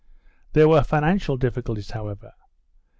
[0.23, 2.33] 3 There were financial diffi culties, however.